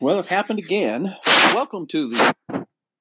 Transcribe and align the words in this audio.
Well, 0.00 0.20
it 0.20 0.26
happened 0.26 0.60
again. 0.60 1.16
Welcome 1.26 1.88
to 1.88 2.10
the 2.10 2.34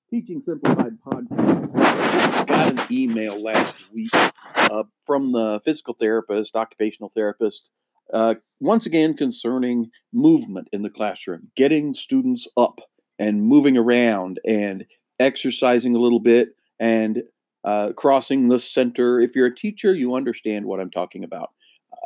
Teaching 0.10 0.42
Simplified 0.44 0.98
podcast. 1.06 1.70
I 1.76 2.44
got 2.46 2.72
an 2.72 2.80
email 2.90 3.40
last 3.40 3.94
week 3.94 4.10
uh, 4.56 4.84
from 5.06 5.32
the 5.32 5.62
physical 5.64 5.94
therapist, 5.94 6.56
occupational 6.56 7.10
therapist, 7.10 7.70
uh, 8.12 8.34
once 8.60 8.88
again 8.88 9.16
concerning 9.16 9.92
movement 10.12 10.70
in 10.74 10.82
the 10.82 10.90
classroom, 10.90 11.52
getting 11.56 11.94
students 11.94 12.48
up 12.58 12.82
and 13.20 13.44
moving 13.44 13.78
around 13.78 14.40
and 14.44 14.84
exercising 15.20 15.96
a 15.96 16.00
little 16.00 16.20
bit 16.20 16.56
and 16.80 17.22
uh, 17.64 17.92
crossing 17.96 18.48
the 18.48 18.60
center. 18.60 19.20
If 19.20 19.36
you're 19.36 19.46
a 19.46 19.56
teacher, 19.56 19.94
you 19.94 20.16
understand 20.16 20.66
what 20.66 20.80
I'm 20.80 20.90
talking 20.90 21.24
about. 21.24 21.52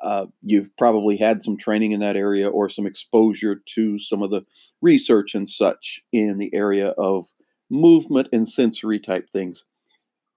Uh, 0.01 0.25
you've 0.41 0.75
probably 0.77 1.17
had 1.17 1.43
some 1.43 1.57
training 1.57 1.91
in 1.91 1.99
that 1.99 2.15
area 2.15 2.49
or 2.49 2.69
some 2.69 2.85
exposure 2.87 3.61
to 3.65 3.97
some 3.99 4.23
of 4.23 4.31
the 4.31 4.41
research 4.81 5.35
and 5.35 5.49
such 5.49 6.01
in 6.11 6.37
the 6.37 6.53
area 6.53 6.89
of 6.97 7.27
movement 7.69 8.27
and 8.33 8.47
sensory 8.47 8.99
type 8.99 9.29
things. 9.31 9.65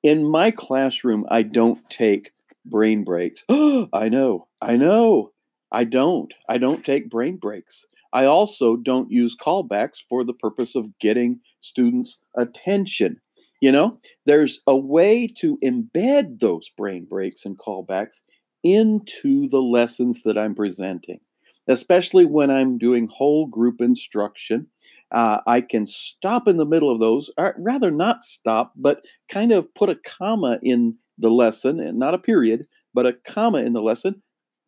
In 0.02 0.30
my 0.30 0.50
classroom, 0.50 1.24
I 1.30 1.42
don't 1.42 1.88
take 1.88 2.32
brain 2.64 3.04
breaks. 3.04 3.42
I 3.48 4.08
know, 4.10 4.48
I 4.60 4.76
know. 4.76 5.30
I 5.72 5.82
don't. 5.82 6.32
I 6.48 6.58
don't 6.58 6.84
take 6.84 7.10
brain 7.10 7.36
breaks. 7.36 7.84
I 8.12 8.26
also 8.26 8.76
don't 8.76 9.10
use 9.10 9.34
callbacks 9.36 9.96
for 10.08 10.22
the 10.22 10.32
purpose 10.32 10.76
of 10.76 10.96
getting 11.00 11.40
students' 11.60 12.18
attention. 12.36 13.20
You 13.60 13.72
know, 13.72 13.98
there's 14.24 14.60
a 14.68 14.76
way 14.76 15.26
to 15.38 15.58
embed 15.64 16.38
those 16.38 16.70
brain 16.76 17.06
breaks 17.10 17.44
and 17.44 17.58
callbacks 17.58 18.20
into 18.64 19.48
the 19.48 19.62
lessons 19.62 20.22
that 20.22 20.36
I'm 20.36 20.54
presenting, 20.54 21.20
especially 21.68 22.24
when 22.24 22.50
I'm 22.50 22.78
doing 22.78 23.06
whole 23.06 23.46
group 23.46 23.80
instruction. 23.80 24.66
Uh, 25.12 25.38
I 25.46 25.60
can 25.60 25.86
stop 25.86 26.48
in 26.48 26.56
the 26.56 26.66
middle 26.66 26.90
of 26.90 26.98
those, 26.98 27.30
or 27.38 27.54
rather, 27.58 27.90
not 27.90 28.24
stop, 28.24 28.72
but 28.74 29.04
kind 29.28 29.52
of 29.52 29.72
put 29.74 29.90
a 29.90 29.94
comma 29.94 30.58
in 30.62 30.96
the 31.18 31.30
lesson, 31.30 31.78
and 31.78 31.98
not 31.98 32.14
a 32.14 32.18
period, 32.18 32.66
but 32.92 33.06
a 33.06 33.12
comma 33.12 33.58
in 33.58 33.74
the 33.74 33.82
lesson. 33.82 34.22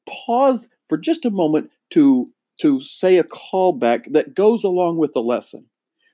Pause 0.08 0.68
for 0.88 0.98
just 0.98 1.24
a 1.24 1.30
moment 1.30 1.72
to 1.90 2.30
to 2.60 2.80
say 2.80 3.18
a 3.18 3.24
callback 3.24 4.12
that 4.12 4.34
goes 4.34 4.64
along 4.64 4.96
with 4.96 5.12
the 5.12 5.20
lesson. 5.20 5.66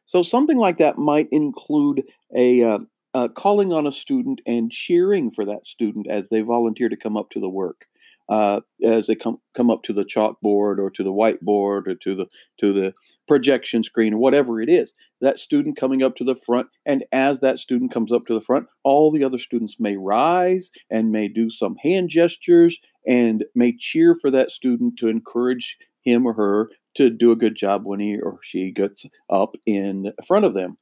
So 0.06 0.22
something 0.22 0.58
like 0.58 0.78
that 0.78 0.98
might 0.98 1.28
include 1.30 2.02
a 2.34 2.62
uh, 2.62 2.78
uh, 3.14 3.28
calling 3.28 3.72
on 3.72 3.86
a 3.86 3.92
student 3.92 4.40
and 4.46 4.70
cheering 4.70 5.30
for 5.30 5.44
that 5.44 5.66
student 5.66 6.06
as 6.08 6.28
they 6.28 6.40
volunteer 6.40 6.88
to 6.88 6.96
come 6.96 7.16
up 7.16 7.30
to 7.30 7.40
the 7.40 7.48
work, 7.48 7.86
uh, 8.28 8.60
as 8.82 9.06
they 9.06 9.14
come 9.14 9.38
come 9.54 9.70
up 9.70 9.82
to 9.82 9.92
the 9.92 10.04
chalkboard 10.04 10.78
or 10.78 10.90
to 10.90 11.02
the 11.02 11.12
whiteboard 11.12 11.86
or 11.86 11.94
to 11.94 12.14
the 12.14 12.26
to 12.58 12.72
the 12.72 12.94
projection 13.28 13.82
screen 13.82 14.14
or 14.14 14.18
whatever 14.18 14.60
it 14.60 14.68
is. 14.68 14.94
That 15.20 15.38
student 15.38 15.76
coming 15.76 16.02
up 16.02 16.16
to 16.16 16.24
the 16.24 16.36
front, 16.36 16.68
and 16.86 17.04
as 17.12 17.40
that 17.40 17.58
student 17.58 17.92
comes 17.92 18.12
up 18.12 18.26
to 18.26 18.34
the 18.34 18.40
front, 18.40 18.66
all 18.82 19.10
the 19.10 19.24
other 19.24 19.38
students 19.38 19.76
may 19.78 19.96
rise 19.96 20.70
and 20.90 21.12
may 21.12 21.28
do 21.28 21.50
some 21.50 21.76
hand 21.76 22.08
gestures 22.08 22.78
and 23.06 23.44
may 23.54 23.76
cheer 23.76 24.16
for 24.20 24.30
that 24.30 24.50
student 24.50 24.96
to 24.98 25.08
encourage 25.08 25.76
him 26.02 26.26
or 26.26 26.34
her 26.34 26.70
to 26.94 27.10
do 27.10 27.30
a 27.30 27.36
good 27.36 27.56
job 27.56 27.82
when 27.84 28.00
he 28.00 28.18
or 28.18 28.38
she 28.42 28.70
gets 28.70 29.06
up 29.30 29.54
in 29.66 30.12
front 30.26 30.44
of 30.44 30.54
them. 30.54 30.76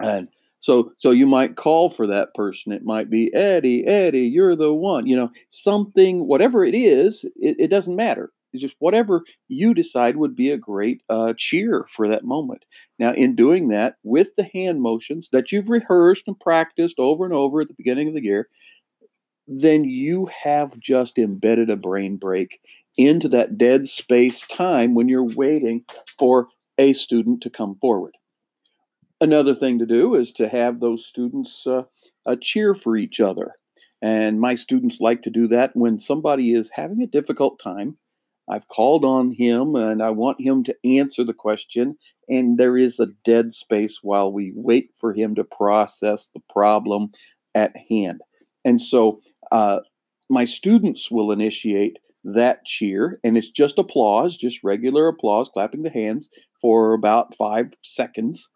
And 0.00 0.28
so 0.66 0.92
so 0.98 1.12
you 1.12 1.26
might 1.26 1.54
call 1.54 1.90
for 1.90 2.08
that 2.08 2.34
person. 2.34 2.72
It 2.72 2.84
might 2.84 3.08
be 3.08 3.32
Eddie, 3.32 3.86
Eddie, 3.86 4.26
you're 4.26 4.56
the 4.56 4.74
one. 4.74 5.06
You 5.06 5.14
know, 5.14 5.30
something, 5.50 6.26
whatever 6.26 6.64
it 6.64 6.74
is, 6.74 7.24
it, 7.36 7.54
it 7.60 7.68
doesn't 7.68 7.94
matter. 7.94 8.32
It's 8.52 8.62
just 8.62 8.74
whatever 8.80 9.22
you 9.46 9.74
decide 9.74 10.16
would 10.16 10.34
be 10.34 10.50
a 10.50 10.58
great 10.58 11.02
uh, 11.08 11.34
cheer 11.36 11.86
for 11.88 12.08
that 12.08 12.24
moment. 12.24 12.64
Now, 12.98 13.12
in 13.12 13.36
doing 13.36 13.68
that 13.68 13.94
with 14.02 14.34
the 14.36 14.50
hand 14.52 14.82
motions 14.82 15.28
that 15.30 15.52
you've 15.52 15.70
rehearsed 15.70 16.24
and 16.26 16.38
practiced 16.40 16.98
over 16.98 17.24
and 17.24 17.34
over 17.34 17.60
at 17.60 17.68
the 17.68 17.74
beginning 17.74 18.08
of 18.08 18.14
the 18.14 18.24
year, 18.24 18.48
then 19.46 19.84
you 19.84 20.28
have 20.42 20.76
just 20.80 21.16
embedded 21.16 21.70
a 21.70 21.76
brain 21.76 22.16
break 22.16 22.58
into 22.98 23.28
that 23.28 23.56
dead 23.56 23.86
space 23.86 24.44
time 24.48 24.96
when 24.96 25.08
you're 25.08 25.32
waiting 25.36 25.84
for 26.18 26.48
a 26.76 26.92
student 26.92 27.40
to 27.42 27.50
come 27.50 27.76
forward. 27.80 28.16
Another 29.20 29.54
thing 29.54 29.78
to 29.78 29.86
do 29.86 30.14
is 30.14 30.30
to 30.32 30.48
have 30.48 30.80
those 30.80 31.06
students 31.06 31.66
uh, 31.66 31.84
uh, 32.26 32.36
cheer 32.40 32.74
for 32.74 32.96
each 32.96 33.18
other. 33.18 33.54
And 34.02 34.40
my 34.40 34.54
students 34.54 35.00
like 35.00 35.22
to 35.22 35.30
do 35.30 35.46
that 35.48 35.74
when 35.74 35.98
somebody 35.98 36.52
is 36.52 36.70
having 36.74 37.00
a 37.00 37.06
difficult 37.06 37.58
time. 37.58 37.96
I've 38.48 38.68
called 38.68 39.04
on 39.04 39.32
him 39.32 39.74
and 39.74 40.02
I 40.02 40.10
want 40.10 40.40
him 40.40 40.62
to 40.64 40.76
answer 40.84 41.24
the 41.24 41.32
question, 41.32 41.96
and 42.28 42.58
there 42.58 42.76
is 42.76 43.00
a 43.00 43.08
dead 43.24 43.54
space 43.54 44.00
while 44.02 44.30
we 44.30 44.52
wait 44.54 44.90
for 45.00 45.14
him 45.14 45.34
to 45.36 45.44
process 45.44 46.28
the 46.28 46.42
problem 46.50 47.10
at 47.54 47.74
hand. 47.88 48.20
And 48.64 48.80
so 48.80 49.20
uh, 49.50 49.80
my 50.28 50.44
students 50.44 51.10
will 51.10 51.32
initiate 51.32 51.98
that 52.22 52.64
cheer, 52.66 53.18
and 53.24 53.36
it's 53.36 53.50
just 53.50 53.78
applause, 53.78 54.36
just 54.36 54.62
regular 54.62 55.08
applause, 55.08 55.48
clapping 55.48 55.82
the 55.82 55.90
hands 55.90 56.28
for 56.60 56.92
about 56.92 57.34
five 57.34 57.72
seconds 57.82 58.48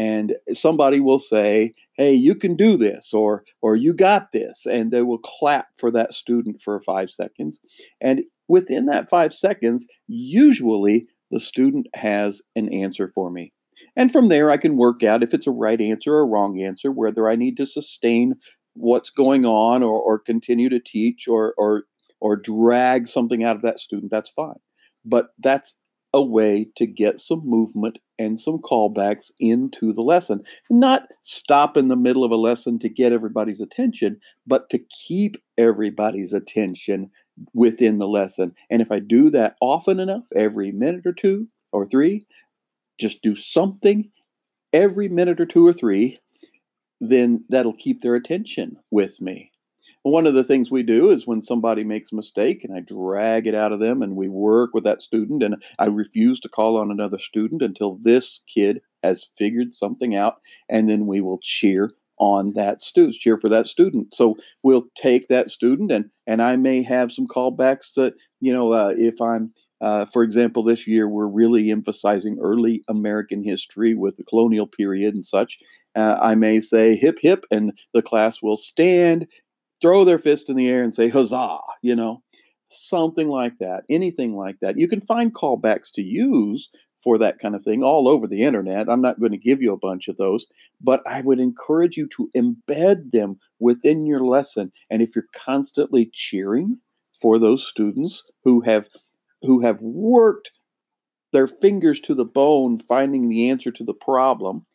and 0.00 0.34
somebody 0.52 0.98
will 0.98 1.18
say 1.18 1.74
hey 1.92 2.12
you 2.12 2.34
can 2.34 2.56
do 2.56 2.78
this 2.78 3.12
or 3.12 3.44
or 3.60 3.76
you 3.76 3.92
got 3.92 4.32
this 4.32 4.64
and 4.64 4.90
they 4.90 5.02
will 5.02 5.18
clap 5.18 5.66
for 5.76 5.90
that 5.90 6.14
student 6.14 6.60
for 6.62 6.80
5 6.80 7.10
seconds 7.10 7.60
and 8.00 8.22
within 8.48 8.86
that 8.86 9.10
5 9.10 9.34
seconds 9.34 9.86
usually 10.08 11.06
the 11.30 11.38
student 11.38 11.86
has 11.92 12.40
an 12.56 12.72
answer 12.72 13.08
for 13.08 13.30
me 13.30 13.52
and 13.94 14.10
from 14.10 14.28
there 14.28 14.50
i 14.50 14.56
can 14.56 14.78
work 14.78 15.02
out 15.02 15.22
if 15.22 15.34
it's 15.34 15.46
a 15.46 15.52
right 15.66 15.82
answer 15.82 16.14
or 16.14 16.20
a 16.20 16.26
wrong 16.26 16.62
answer 16.62 16.90
whether 16.90 17.28
i 17.28 17.36
need 17.36 17.58
to 17.58 17.66
sustain 17.66 18.34
what's 18.74 19.10
going 19.10 19.44
on 19.44 19.82
or, 19.82 20.00
or 20.00 20.18
continue 20.18 20.70
to 20.70 20.80
teach 20.80 21.28
or 21.28 21.54
or 21.58 21.84
or 22.20 22.36
drag 22.36 23.06
something 23.06 23.44
out 23.44 23.56
of 23.56 23.62
that 23.62 23.78
student 23.78 24.10
that's 24.10 24.30
fine 24.30 24.60
but 25.04 25.28
that's 25.38 25.74
a 26.12 26.22
way 26.22 26.66
to 26.76 26.86
get 26.86 27.20
some 27.20 27.42
movement 27.44 27.98
and 28.18 28.38
some 28.38 28.58
callbacks 28.58 29.30
into 29.38 29.92
the 29.92 30.02
lesson. 30.02 30.42
Not 30.68 31.08
stop 31.22 31.76
in 31.76 31.88
the 31.88 31.96
middle 31.96 32.24
of 32.24 32.32
a 32.32 32.36
lesson 32.36 32.78
to 32.80 32.88
get 32.88 33.12
everybody's 33.12 33.60
attention, 33.60 34.18
but 34.46 34.68
to 34.70 34.78
keep 34.78 35.36
everybody's 35.56 36.32
attention 36.32 37.10
within 37.54 37.98
the 37.98 38.08
lesson. 38.08 38.52
And 38.70 38.82
if 38.82 38.90
I 38.90 38.98
do 38.98 39.30
that 39.30 39.56
often 39.60 40.00
enough, 40.00 40.24
every 40.34 40.72
minute 40.72 41.06
or 41.06 41.12
two 41.12 41.48
or 41.72 41.86
three, 41.86 42.26
just 42.98 43.22
do 43.22 43.36
something 43.36 44.10
every 44.72 45.08
minute 45.08 45.40
or 45.40 45.46
two 45.46 45.66
or 45.66 45.72
three, 45.72 46.18
then 47.00 47.44
that'll 47.48 47.76
keep 47.76 48.02
their 48.02 48.14
attention 48.14 48.76
with 48.90 49.20
me. 49.20 49.49
One 50.02 50.26
of 50.26 50.32
the 50.32 50.44
things 50.44 50.70
we 50.70 50.82
do 50.82 51.10
is 51.10 51.26
when 51.26 51.42
somebody 51.42 51.84
makes 51.84 52.10
a 52.10 52.16
mistake 52.16 52.64
and 52.64 52.74
I 52.74 52.80
drag 52.80 53.46
it 53.46 53.54
out 53.54 53.72
of 53.72 53.80
them 53.80 54.00
and 54.00 54.16
we 54.16 54.28
work 54.28 54.70
with 54.72 54.84
that 54.84 55.02
student 55.02 55.42
and 55.42 55.62
I 55.78 55.86
refuse 55.86 56.40
to 56.40 56.48
call 56.48 56.78
on 56.78 56.90
another 56.90 57.18
student 57.18 57.60
until 57.60 57.98
this 58.00 58.40
kid 58.46 58.80
has 59.02 59.28
figured 59.36 59.74
something 59.74 60.14
out 60.14 60.36
and 60.70 60.88
then 60.88 61.06
we 61.06 61.20
will 61.20 61.38
cheer 61.42 61.90
on 62.18 62.52
that 62.54 62.80
student, 62.80 63.16
cheer 63.16 63.38
for 63.38 63.50
that 63.50 63.66
student. 63.66 64.14
So 64.14 64.36
we'll 64.62 64.86
take 64.96 65.28
that 65.28 65.50
student 65.50 65.92
and 65.92 66.10
and 66.26 66.40
I 66.40 66.56
may 66.56 66.82
have 66.82 67.12
some 67.12 67.26
callbacks 67.26 67.92
that 67.94 68.14
you 68.40 68.52
know 68.54 68.72
uh, 68.72 68.94
if 68.96 69.20
I'm 69.20 69.52
uh, 69.82 70.04
for 70.04 70.22
example, 70.22 70.62
this 70.62 70.86
year 70.86 71.08
we're 71.08 71.26
really 71.26 71.70
emphasizing 71.70 72.38
early 72.40 72.82
American 72.88 73.42
history 73.42 73.94
with 73.94 74.16
the 74.16 74.24
colonial 74.24 74.66
period 74.66 75.14
and 75.14 75.24
such. 75.24 75.58
Uh, 75.96 76.18
I 76.20 76.34
may 76.34 76.60
say 76.60 76.96
hip 76.96 77.18
hip, 77.20 77.44
and 77.50 77.72
the 77.94 78.02
class 78.02 78.42
will 78.42 78.56
stand 78.56 79.26
throw 79.80 80.04
their 80.04 80.18
fist 80.18 80.50
in 80.50 80.56
the 80.56 80.68
air 80.68 80.82
and 80.82 80.94
say 80.94 81.08
huzzah, 81.08 81.58
you 81.82 81.94
know, 81.94 82.22
something 82.68 83.28
like 83.28 83.58
that, 83.58 83.82
anything 83.88 84.36
like 84.36 84.56
that. 84.60 84.78
You 84.78 84.88
can 84.88 85.00
find 85.00 85.34
callbacks 85.34 85.90
to 85.94 86.02
use 86.02 86.68
for 87.02 87.18
that 87.18 87.38
kind 87.38 87.54
of 87.54 87.62
thing 87.62 87.82
all 87.82 88.08
over 88.08 88.26
the 88.26 88.42
internet. 88.42 88.88
I'm 88.88 89.00
not 89.00 89.18
going 89.18 89.32
to 89.32 89.38
give 89.38 89.62
you 89.62 89.72
a 89.72 89.78
bunch 89.78 90.08
of 90.08 90.16
those, 90.16 90.46
but 90.80 91.02
I 91.06 91.22
would 91.22 91.40
encourage 91.40 91.96
you 91.96 92.06
to 92.08 92.30
embed 92.36 93.12
them 93.12 93.38
within 93.58 94.06
your 94.06 94.24
lesson. 94.24 94.70
And 94.90 95.00
if 95.00 95.16
you're 95.16 95.24
constantly 95.34 96.10
cheering 96.12 96.78
for 97.20 97.38
those 97.38 97.66
students 97.66 98.22
who 98.44 98.60
have 98.62 98.88
who 99.42 99.62
have 99.62 99.80
worked 99.80 100.50
their 101.32 101.48
fingers 101.48 102.00
to 102.00 102.14
the 102.14 102.24
bone 102.24 102.78
finding 102.78 103.28
the 103.28 103.48
answer 103.48 103.70
to 103.70 103.84
the 103.84 103.94
problem, 103.94 104.66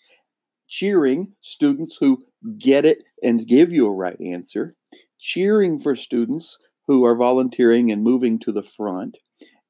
cheering 0.67 1.31
students 1.41 1.97
who 1.99 2.23
get 2.57 2.85
it 2.85 3.03
and 3.25 3.47
give 3.47 3.73
you 3.73 3.87
a 3.87 3.93
right 3.93 4.19
answer, 4.21 4.75
cheering 5.19 5.79
for 5.79 5.95
students 5.95 6.57
who 6.87 7.03
are 7.03 7.17
volunteering 7.17 7.91
and 7.91 8.03
moving 8.03 8.39
to 8.39 8.51
the 8.51 8.63
front, 8.63 9.17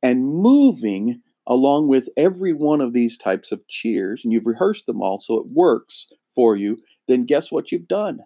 and 0.03 0.27
moving 0.27 1.21
along 1.47 1.87
with 1.87 2.09
every 2.17 2.53
one 2.53 2.81
of 2.81 2.93
these 2.93 3.17
types 3.17 3.51
of 3.51 3.67
cheers, 3.67 4.23
and 4.23 4.33
you've 4.33 4.45
rehearsed 4.45 4.85
them 4.85 5.01
all 5.01 5.19
so 5.21 5.39
it 5.39 5.47
works 5.47 6.07
for 6.33 6.55
you, 6.55 6.77
then 7.07 7.25
guess 7.25 7.51
what 7.51 7.71
you've 7.71 7.87
done? 7.87 8.19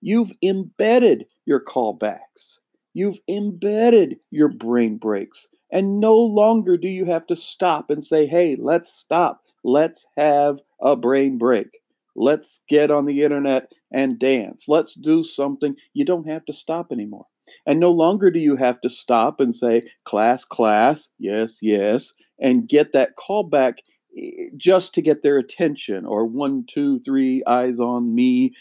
You've 0.00 0.32
embedded 0.42 1.26
your 1.46 1.62
callbacks. 1.62 2.58
You've 2.94 3.18
embedded 3.28 4.16
your 4.30 4.48
brain 4.48 4.98
breaks. 4.98 5.46
And 5.70 6.00
no 6.00 6.14
longer 6.14 6.76
do 6.76 6.88
you 6.88 7.04
have 7.06 7.26
to 7.28 7.36
stop 7.36 7.88
and 7.88 8.04
say, 8.04 8.26
hey, 8.26 8.56
let's 8.58 8.92
stop. 8.92 9.40
Let's 9.64 10.06
have 10.18 10.60
a 10.80 10.96
brain 10.96 11.38
break. 11.38 11.68
Let's 12.14 12.60
get 12.68 12.90
on 12.90 13.06
the 13.06 13.22
internet 13.22 13.72
and 13.92 14.18
dance. 14.18 14.66
Let's 14.68 14.94
do 14.94 15.24
something. 15.24 15.76
You 15.94 16.04
don't 16.04 16.28
have 16.28 16.44
to 16.46 16.52
stop 16.52 16.92
anymore. 16.92 17.26
And 17.66 17.80
no 17.80 17.90
longer 17.90 18.30
do 18.30 18.38
you 18.38 18.56
have 18.56 18.80
to 18.82 18.90
stop 18.90 19.40
and 19.40 19.54
say, 19.54 19.82
class, 20.04 20.44
class, 20.44 21.08
yes, 21.18 21.58
yes, 21.60 22.12
and 22.40 22.68
get 22.68 22.92
that 22.92 23.16
call 23.16 23.44
back 23.44 23.82
eh, 24.16 24.48
just 24.56 24.94
to 24.94 25.02
get 25.02 25.22
their 25.22 25.38
attention 25.38 26.06
or 26.06 26.24
one, 26.24 26.64
two, 26.68 27.00
three, 27.00 27.42
eyes 27.46 27.80
on 27.80 28.14
me. 28.14 28.52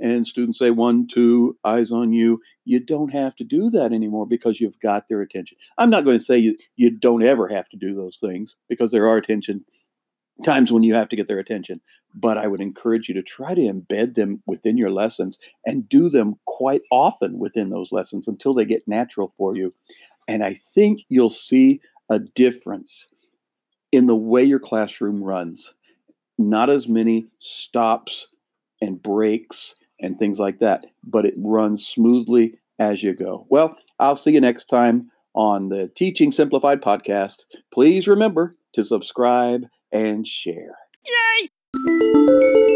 And 0.00 0.26
students 0.26 0.58
say, 0.58 0.70
one, 0.70 1.06
two, 1.06 1.56
eyes 1.64 1.92
on 1.92 2.12
you. 2.12 2.40
You 2.64 2.80
don't 2.80 3.12
have 3.12 3.36
to 3.36 3.44
do 3.44 3.68
that 3.70 3.92
anymore 3.92 4.26
because 4.26 4.60
you've 4.60 4.80
got 4.80 5.08
their 5.08 5.20
attention. 5.20 5.58
I'm 5.78 5.90
not 5.90 6.04
going 6.04 6.18
to 6.18 6.24
say 6.24 6.38
you, 6.38 6.56
you 6.76 6.90
don't 6.90 7.22
ever 7.22 7.48
have 7.48 7.68
to 7.68 7.76
do 7.76 7.94
those 7.94 8.18
things 8.18 8.56
because 8.68 8.90
there 8.92 9.08
are 9.08 9.16
attention 9.16 9.64
times 10.42 10.72
when 10.72 10.82
you 10.82 10.94
have 10.94 11.08
to 11.08 11.16
get 11.16 11.28
their 11.28 11.38
attention. 11.38 11.80
But 12.14 12.38
I 12.38 12.46
would 12.46 12.60
encourage 12.60 13.08
you 13.08 13.14
to 13.14 13.22
try 13.22 13.54
to 13.54 13.60
embed 13.60 14.14
them 14.14 14.42
within 14.46 14.76
your 14.76 14.90
lessons 14.90 15.38
and 15.64 15.88
do 15.88 16.08
them 16.08 16.38
quite 16.46 16.82
often 16.90 17.38
within 17.38 17.70
those 17.70 17.92
lessons 17.92 18.26
until 18.26 18.54
they 18.54 18.64
get 18.64 18.88
natural 18.88 19.32
for 19.36 19.56
you. 19.56 19.72
And 20.26 20.44
I 20.44 20.54
think 20.54 21.04
you'll 21.08 21.30
see 21.30 21.80
a 22.08 22.18
difference 22.18 23.08
in 23.92 24.06
the 24.06 24.16
way 24.16 24.42
your 24.42 24.58
classroom 24.58 25.22
runs. 25.22 25.72
Not 26.38 26.70
as 26.70 26.88
many 26.88 27.26
stops 27.38 28.28
and 28.80 29.02
breaks 29.02 29.74
and 30.00 30.18
things 30.18 30.38
like 30.38 30.58
that, 30.60 30.86
but 31.04 31.26
it 31.26 31.34
runs 31.36 31.86
smoothly 31.86 32.58
as 32.78 33.02
you 33.02 33.14
go. 33.14 33.46
Well, 33.50 33.76
I'll 33.98 34.16
see 34.16 34.32
you 34.32 34.40
next 34.40 34.66
time 34.66 35.10
on 35.34 35.68
the 35.68 35.88
Teaching 35.94 36.32
Simplified 36.32 36.80
podcast. 36.80 37.44
Please 37.70 38.08
remember 38.08 38.54
to 38.72 38.82
subscribe 38.82 39.66
and 39.92 40.26
share. 40.26 40.76
Yay! 41.06 42.69